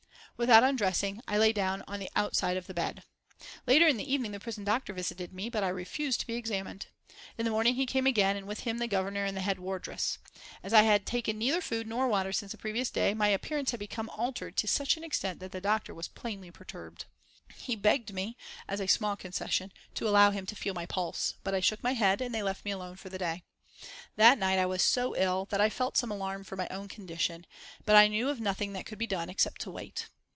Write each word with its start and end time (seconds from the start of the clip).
Without 0.37 0.63
undressing, 0.63 1.21
I 1.27 1.37
lay 1.37 1.53
down 1.53 1.83
on 1.87 1.99
the 1.99 2.09
outside 2.15 2.57
of 2.57 2.65
the 2.65 2.73
bed. 2.73 3.03
Later 3.67 3.85
in 3.87 3.97
the 3.97 4.11
evening 4.11 4.31
the 4.31 4.39
prison 4.39 4.63
doctor 4.63 4.91
visited 4.91 5.31
me, 5.31 5.51
but 5.51 5.63
I 5.63 5.67
refused 5.67 6.19
to 6.21 6.25
be 6.25 6.33
examined. 6.33 6.87
In 7.37 7.45
the 7.45 7.51
morning 7.51 7.75
he 7.75 7.85
came 7.85 8.07
again, 8.07 8.35
and 8.35 8.47
with 8.47 8.61
him 8.61 8.79
the 8.79 8.87
Governor 8.87 9.23
and 9.23 9.37
the 9.37 9.41
head 9.41 9.59
wardress. 9.59 10.17
As 10.63 10.73
I 10.73 10.81
had 10.81 11.05
taken 11.05 11.37
neither 11.37 11.61
food 11.61 11.85
nor 11.85 12.07
water 12.07 12.33
since 12.33 12.53
the 12.53 12.57
previous 12.57 12.89
day 12.89 13.13
my 13.13 13.27
appearance 13.27 13.69
had 13.69 13.79
become 13.79 14.09
altered 14.09 14.57
to 14.57 14.67
such 14.67 14.97
an 14.97 15.03
extent 15.03 15.41
that 15.41 15.51
the 15.51 15.61
doctor 15.61 15.93
was 15.93 16.07
plainly 16.07 16.49
perturbed. 16.49 17.05
He 17.57 17.75
begged 17.75 18.11
me, 18.11 18.35
"as 18.67 18.79
a 18.81 18.87
small 18.87 19.15
concession," 19.15 19.71
to 19.93 20.07
allow 20.07 20.31
him 20.31 20.47
to 20.47 20.55
feel 20.55 20.73
my 20.73 20.87
pulse, 20.87 21.35
but 21.43 21.53
I 21.53 21.59
shook 21.59 21.83
my 21.83 21.93
head, 21.93 22.19
and 22.19 22.33
they 22.33 22.41
left 22.41 22.65
me 22.65 22.71
alone 22.71 22.95
for 22.95 23.09
the 23.09 23.19
day. 23.19 23.43
That 24.15 24.39
night 24.39 24.57
I 24.57 24.65
was 24.65 24.81
so 24.81 25.15
ill 25.15 25.45
that 25.51 25.61
I 25.61 25.69
felt 25.69 25.97
some 25.97 26.09
alarm 26.09 26.43
for 26.45 26.55
my 26.55 26.67
own 26.71 26.87
condition, 26.87 27.45
but 27.85 27.95
I 27.95 28.07
knew 28.07 28.27
of 28.29 28.41
nothing 28.41 28.73
that 28.73 28.87
could 28.87 28.97
be 28.97 29.05
done 29.05 29.29
except 29.29 29.61
to 29.61 29.69
wait. 29.69 30.07